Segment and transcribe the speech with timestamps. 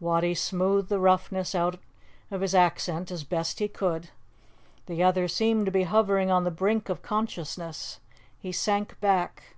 [0.00, 1.78] Wattie smoothed the roughness out
[2.32, 4.10] of his accent as best he could.
[4.86, 8.00] The other seemed to be hovering on the brink of consciousness.
[8.36, 9.54] He sank back.